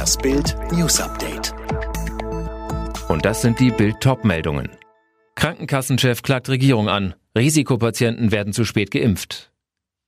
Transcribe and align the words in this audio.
Das 0.00 0.16
Bild 0.16 0.56
News 0.72 0.98
Update. 0.98 1.52
Und 3.10 3.26
das 3.26 3.42
sind 3.42 3.60
die 3.60 3.70
Bild-Top-Meldungen. 3.70 4.70
Krankenkassenchef 5.34 6.22
klagt 6.22 6.48
Regierung 6.48 6.88
an. 6.88 7.12
Risikopatienten 7.36 8.32
werden 8.32 8.54
zu 8.54 8.64
spät 8.64 8.92
geimpft. 8.92 9.52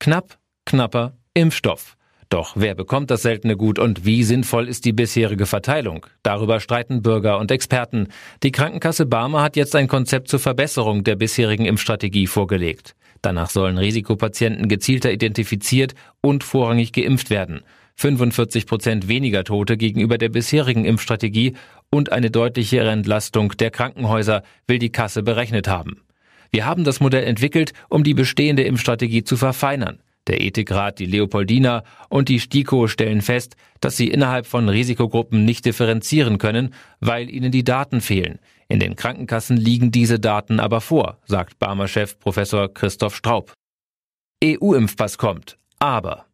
Knapp, 0.00 0.38
knapper 0.64 1.18
Impfstoff. 1.34 1.98
Doch 2.30 2.54
wer 2.56 2.74
bekommt 2.74 3.10
das 3.10 3.20
seltene 3.20 3.58
Gut 3.58 3.78
und 3.78 4.06
wie 4.06 4.24
sinnvoll 4.24 4.66
ist 4.66 4.86
die 4.86 4.94
bisherige 4.94 5.44
Verteilung? 5.44 6.06
Darüber 6.22 6.60
streiten 6.60 7.02
Bürger 7.02 7.38
und 7.38 7.50
Experten. 7.50 8.08
Die 8.42 8.50
Krankenkasse 8.50 9.04
Barmer 9.04 9.42
hat 9.42 9.56
jetzt 9.56 9.76
ein 9.76 9.88
Konzept 9.88 10.28
zur 10.28 10.40
Verbesserung 10.40 11.04
der 11.04 11.16
bisherigen 11.16 11.66
Impfstrategie 11.66 12.28
vorgelegt. 12.28 12.94
Danach 13.20 13.50
sollen 13.50 13.76
Risikopatienten 13.76 14.68
gezielter 14.68 15.12
identifiziert 15.12 15.94
und 16.22 16.44
vorrangig 16.44 16.94
geimpft 16.94 17.28
werden. 17.28 17.60
45 17.96 18.66
Prozent 18.66 19.08
weniger 19.08 19.44
Tote 19.44 19.76
gegenüber 19.76 20.18
der 20.18 20.28
bisherigen 20.28 20.84
Impfstrategie 20.84 21.54
und 21.90 22.12
eine 22.12 22.30
deutlichere 22.30 22.90
Entlastung 22.90 23.52
der 23.58 23.70
Krankenhäuser 23.70 24.42
will 24.66 24.78
die 24.78 24.92
Kasse 24.92 25.22
berechnet 25.22 25.68
haben. 25.68 26.02
Wir 26.50 26.66
haben 26.66 26.84
das 26.84 27.00
Modell 27.00 27.24
entwickelt, 27.24 27.72
um 27.88 28.04
die 28.04 28.14
bestehende 28.14 28.62
Impfstrategie 28.62 29.24
zu 29.24 29.36
verfeinern. 29.36 30.00
Der 30.28 30.40
Ethikrat, 30.40 30.98
die 30.98 31.06
Leopoldina 31.06 31.82
und 32.08 32.28
die 32.28 32.38
STIKO 32.38 32.86
stellen 32.86 33.22
fest, 33.22 33.56
dass 33.80 33.96
sie 33.96 34.08
innerhalb 34.08 34.46
von 34.46 34.68
Risikogruppen 34.68 35.44
nicht 35.44 35.64
differenzieren 35.64 36.38
können, 36.38 36.74
weil 37.00 37.28
ihnen 37.28 37.50
die 37.50 37.64
Daten 37.64 38.00
fehlen. 38.00 38.38
In 38.68 38.78
den 38.78 38.94
Krankenkassen 38.94 39.56
liegen 39.56 39.90
diese 39.90 40.20
Daten 40.20 40.60
aber 40.60 40.80
vor, 40.80 41.18
sagt 41.26 41.58
Barmer-Chef 41.58 42.18
Professor 42.20 42.72
Christoph 42.72 43.16
Straub. 43.16 43.52
EU-Impfpass 44.44 45.18
kommt, 45.18 45.56
aber 45.78 46.26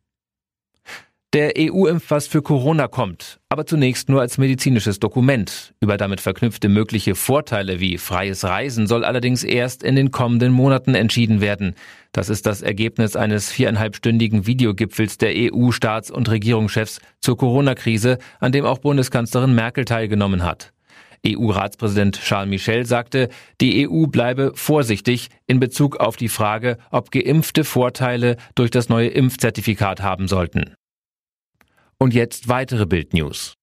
der 1.34 1.52
EU-Impfpass 1.58 2.26
für 2.26 2.40
Corona 2.40 2.88
kommt, 2.88 3.38
aber 3.50 3.66
zunächst 3.66 4.08
nur 4.08 4.22
als 4.22 4.38
medizinisches 4.38 4.98
Dokument. 4.98 5.74
Über 5.78 5.98
damit 5.98 6.22
verknüpfte 6.22 6.70
mögliche 6.70 7.14
Vorteile 7.14 7.80
wie 7.80 7.98
freies 7.98 8.44
Reisen 8.44 8.86
soll 8.86 9.04
allerdings 9.04 9.44
erst 9.44 9.82
in 9.82 9.94
den 9.94 10.10
kommenden 10.10 10.52
Monaten 10.52 10.94
entschieden 10.94 11.42
werden. 11.42 11.74
Das 12.12 12.30
ist 12.30 12.46
das 12.46 12.62
Ergebnis 12.62 13.14
eines 13.14 13.50
viereinhalbstündigen 13.50 14.46
Videogipfels 14.46 15.18
der 15.18 15.34
EU-Staats- 15.34 16.10
und 16.10 16.30
Regierungschefs 16.30 17.00
zur 17.20 17.36
Corona-Krise, 17.36 18.16
an 18.40 18.52
dem 18.52 18.64
auch 18.64 18.78
Bundeskanzlerin 18.78 19.54
Merkel 19.54 19.84
teilgenommen 19.84 20.44
hat. 20.44 20.72
EU-Ratspräsident 21.26 22.20
Charles 22.22 22.48
Michel 22.48 22.86
sagte, 22.86 23.28
die 23.60 23.86
EU 23.86 24.06
bleibe 24.06 24.52
vorsichtig 24.54 25.28
in 25.46 25.60
Bezug 25.60 25.96
auf 25.96 26.16
die 26.16 26.28
Frage, 26.28 26.78
ob 26.90 27.10
Geimpfte 27.10 27.64
Vorteile 27.64 28.36
durch 28.54 28.70
das 28.70 28.88
neue 28.88 29.08
Impfzertifikat 29.08 30.00
haben 30.00 30.26
sollten. 30.26 30.77
Und 32.00 32.14
jetzt 32.14 32.48
weitere 32.48 32.86
Bildnews. 32.86 33.54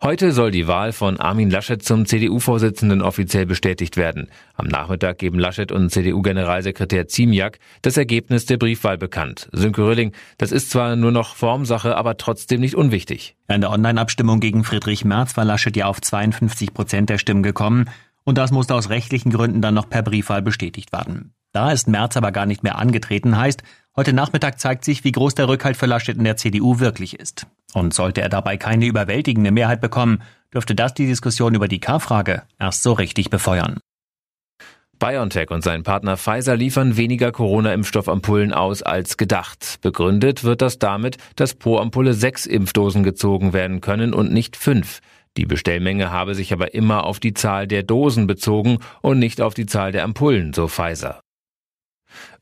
Heute 0.00 0.32
soll 0.32 0.50
die 0.50 0.66
Wahl 0.66 0.92
von 0.92 1.20
Armin 1.20 1.50
Laschet 1.50 1.82
zum 1.82 2.06
CDU-Vorsitzenden 2.06 3.02
offiziell 3.02 3.44
bestätigt 3.44 3.98
werden. 3.98 4.30
Am 4.54 4.66
Nachmittag 4.66 5.18
geben 5.18 5.38
Laschet 5.38 5.70
und 5.70 5.90
CDU-Generalsekretär 5.90 7.08
Ziemiak 7.08 7.58
das 7.82 7.98
Ergebnis 7.98 8.46
der 8.46 8.56
Briefwahl 8.56 8.96
bekannt. 8.96 9.50
Sönke 9.52 9.82
Röhling, 9.82 10.12
das 10.38 10.50
ist 10.50 10.70
zwar 10.70 10.96
nur 10.96 11.12
noch 11.12 11.36
Formsache, 11.36 11.94
aber 11.94 12.16
trotzdem 12.16 12.62
nicht 12.62 12.74
unwichtig. 12.74 13.36
In 13.48 13.60
der 13.60 13.70
Online-Abstimmung 13.70 14.40
gegen 14.40 14.64
Friedrich 14.64 15.04
Merz 15.04 15.36
war 15.36 15.44
Laschet 15.44 15.76
ja 15.76 15.86
auf 15.86 16.00
52 16.00 16.72
Prozent 16.72 17.10
der 17.10 17.18
Stimmen 17.18 17.42
gekommen. 17.42 17.90
Und 18.24 18.38
das 18.38 18.50
musste 18.50 18.74
aus 18.74 18.88
rechtlichen 18.88 19.30
Gründen 19.30 19.60
dann 19.60 19.74
noch 19.74 19.90
per 19.90 20.02
Briefwahl 20.02 20.40
bestätigt 20.40 20.90
werden. 20.92 21.34
Da 21.52 21.70
ist 21.70 21.86
Merz 21.86 22.16
aber 22.16 22.32
gar 22.32 22.46
nicht 22.46 22.62
mehr 22.62 22.78
angetreten, 22.78 23.36
heißt, 23.36 23.62
heute 23.96 24.12
Nachmittag 24.12 24.60
zeigt 24.60 24.84
sich, 24.84 25.04
wie 25.04 25.12
groß 25.12 25.34
der 25.34 25.48
Rückhalt 25.48 25.76
für 25.76 25.86
Laschet 25.86 26.16
in 26.16 26.24
der 26.24 26.36
CDU 26.36 26.78
wirklich 26.78 27.18
ist. 27.18 27.46
Und 27.74 27.94
sollte 27.94 28.20
er 28.20 28.28
dabei 28.28 28.56
keine 28.56 28.86
überwältigende 28.86 29.50
Mehrheit 29.50 29.80
bekommen, 29.80 30.22
dürfte 30.52 30.74
das 30.74 30.94
die 30.94 31.06
Diskussion 31.06 31.54
über 31.54 31.68
die 31.68 31.80
K-Frage 31.80 32.42
erst 32.58 32.82
so 32.82 32.92
richtig 32.92 33.30
befeuern. 33.30 33.78
BioNTech 34.98 35.50
und 35.50 35.64
sein 35.64 35.82
Partner 35.82 36.16
Pfizer 36.16 36.54
liefern 36.54 36.96
weniger 36.96 37.32
Corona-Impfstoffampullen 37.32 38.52
aus 38.52 38.84
als 38.84 39.16
gedacht. 39.16 39.78
Begründet 39.80 40.44
wird 40.44 40.62
das 40.62 40.78
damit, 40.78 41.16
dass 41.34 41.54
pro 41.54 41.78
Ampulle 41.78 42.14
sechs 42.14 42.46
Impfdosen 42.46 43.02
gezogen 43.02 43.52
werden 43.52 43.80
können 43.80 44.14
und 44.14 44.32
nicht 44.32 44.56
fünf. 44.56 45.00
Die 45.36 45.46
Bestellmenge 45.46 46.12
habe 46.12 46.36
sich 46.36 46.52
aber 46.52 46.74
immer 46.74 47.04
auf 47.04 47.18
die 47.18 47.34
Zahl 47.34 47.66
der 47.66 47.82
Dosen 47.82 48.28
bezogen 48.28 48.78
und 49.00 49.18
nicht 49.18 49.40
auf 49.40 49.54
die 49.54 49.66
Zahl 49.66 49.90
der 49.90 50.04
Ampullen, 50.04 50.52
so 50.52 50.68
Pfizer. 50.68 51.21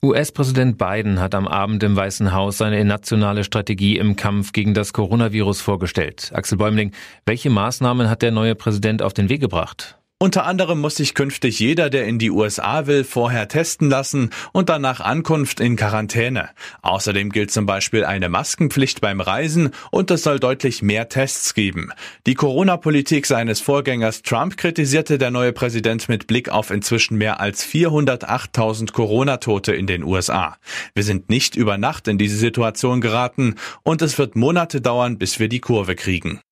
US-Präsident 0.03 0.79
Biden 0.79 1.21
hat 1.21 1.35
am 1.35 1.47
Abend 1.47 1.83
im 1.83 1.95
Weißen 1.95 2.33
Haus 2.33 2.59
seine 2.59 2.85
nationale 2.85 3.45
Strategie 3.45 3.99
im 3.99 4.17
Kampf 4.17 4.53
gegen 4.53 4.75
das 4.75 4.93
Coronavirus 4.93 5.61
vorgestellt. 5.61 6.31
Axel 6.35 6.59
Bäumling, 6.59 6.93
welche 7.27 7.51
Maßnahmen 7.51 8.09
hat 8.09 8.23
der 8.23 8.31
neue 8.31 8.55
Präsident 8.55 9.03
auf 9.03 9.13
den 9.13 9.29
Weg 9.29 9.41
gebracht? 9.41 10.00
Unter 10.23 10.45
anderem 10.45 10.83
muss 10.83 10.97
sich 10.97 11.15
künftig 11.15 11.61
jeder, 11.61 11.89
der 11.89 12.05
in 12.05 12.19
die 12.19 12.31
USA 12.31 12.87
will, 12.87 13.05
vorher 13.05 13.49
testen 13.49 13.89
lassen 13.89 14.29
und 14.53 14.69
dann 14.69 14.83
nach 14.83 15.01
Ankunft 15.01 15.61
in 15.61 15.77
Quarantäne. 15.77 16.51
Außerdem 16.83 17.31
gilt 17.31 17.51
zum 17.51 17.65
Beispiel 17.65 18.05
eine 18.05 18.29
Maskenpflicht 18.29 19.01
beim 19.01 19.23
Reisen 19.23 19.71
und 19.91 20.11
es 20.11 20.23
soll 20.23 20.39
deutlich 20.39 20.83
mehr 20.83 21.09
Tests 21.09 21.55
geben. 21.55 21.91
Die 22.27 22.35
Corona-Politik 22.35 23.25
seines 23.25 23.63
Vorgängers 23.63 24.21
Trump 24.21 24.59
kritisierte 24.59 25.17
der 25.17 25.31
neue 25.31 25.55
Präsident 25.55 26.11
mit 26.11 26.27
Blick 26.27 26.51
auf 26.51 26.71
inzwischen 26.71 27.17
mehr 27.17 27.41
als 27.41 27.67
408.000 27.67 28.93
Corona-Tote 28.93 29.73
in 29.73 29.87
den 29.87 30.05
USA. 30.05 30.59
Wir 30.95 31.03
sind 31.03 31.31
nicht 31.31 31.57
über 31.57 31.79
Nacht 31.79 32.09
in 32.09 32.19
diese 32.19 32.37
Situation 32.37 33.01
geraten 33.01 33.55
und 33.85 34.03
es 34.03 34.19
wird 34.19 34.37
Monate 34.37 34.83
dauern, 34.83 35.17
bis 35.17 35.39
wir 35.39 35.49
die 35.49 35.61
Kurve 35.61 35.95
kriegen. 35.95 36.43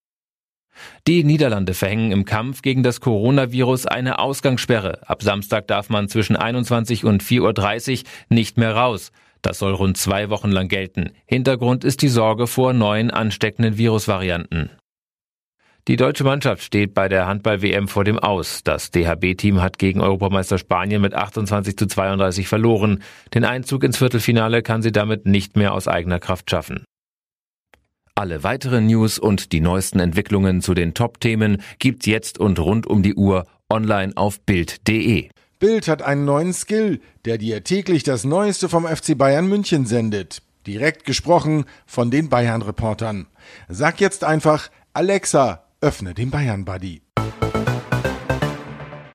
Die 1.06 1.24
Niederlande 1.24 1.74
verhängen 1.74 2.12
im 2.12 2.24
Kampf 2.24 2.62
gegen 2.62 2.82
das 2.82 3.00
Coronavirus 3.00 3.86
eine 3.86 4.18
Ausgangssperre. 4.18 5.08
Ab 5.08 5.22
Samstag 5.22 5.66
darf 5.66 5.90
man 5.90 6.08
zwischen 6.08 6.36
21 6.36 7.04
und 7.04 7.22
4.30 7.22 8.00
Uhr 8.00 8.04
nicht 8.28 8.58
mehr 8.58 8.74
raus. 8.74 9.12
Das 9.42 9.58
soll 9.58 9.72
rund 9.72 9.96
zwei 9.96 10.30
Wochen 10.30 10.50
lang 10.50 10.68
gelten. 10.68 11.12
Hintergrund 11.26 11.84
ist 11.84 12.02
die 12.02 12.08
Sorge 12.08 12.46
vor 12.46 12.72
neuen 12.72 13.10
ansteckenden 13.10 13.78
Virusvarianten. 13.78 14.70
Die 15.88 15.96
deutsche 15.96 16.24
Mannschaft 16.24 16.62
steht 16.62 16.92
bei 16.92 17.08
der 17.08 17.26
Handball-WM 17.26 17.88
vor 17.88 18.04
dem 18.04 18.18
Aus. 18.18 18.62
Das 18.62 18.90
DHB-Team 18.90 19.62
hat 19.62 19.78
gegen 19.78 20.02
Europameister 20.02 20.58
Spanien 20.58 21.00
mit 21.00 21.14
28 21.14 21.78
zu 21.78 21.86
32 21.86 22.46
verloren. 22.46 23.02
Den 23.32 23.46
Einzug 23.46 23.84
ins 23.84 23.96
Viertelfinale 23.96 24.62
kann 24.62 24.82
sie 24.82 24.92
damit 24.92 25.24
nicht 25.24 25.56
mehr 25.56 25.72
aus 25.72 25.88
eigener 25.88 26.18
Kraft 26.18 26.50
schaffen. 26.50 26.84
Alle 28.18 28.42
weiteren 28.42 28.88
News 28.88 29.20
und 29.20 29.52
die 29.52 29.60
neuesten 29.60 30.00
Entwicklungen 30.00 30.60
zu 30.60 30.74
den 30.74 30.92
Top-Themen 30.92 31.62
gibt's 31.78 32.04
jetzt 32.04 32.40
und 32.40 32.58
rund 32.58 32.84
um 32.84 33.04
die 33.04 33.14
Uhr 33.14 33.46
online 33.70 34.12
auf 34.16 34.40
Bild.de. 34.40 35.28
Bild 35.60 35.86
hat 35.86 36.02
einen 36.02 36.24
neuen 36.24 36.52
Skill, 36.52 37.00
der 37.24 37.38
dir 37.38 37.62
täglich 37.62 38.02
das 38.02 38.24
Neueste 38.24 38.68
vom 38.68 38.88
FC 38.88 39.16
Bayern 39.16 39.48
München 39.48 39.86
sendet. 39.86 40.42
Direkt 40.66 41.04
gesprochen 41.04 41.64
von 41.86 42.10
den 42.10 42.28
Bayern-Reportern. 42.28 43.28
Sag 43.68 44.00
jetzt 44.00 44.24
einfach, 44.24 44.68
Alexa, 44.94 45.62
öffne 45.80 46.12
den 46.12 46.32
Bayern-Buddy. 46.32 47.02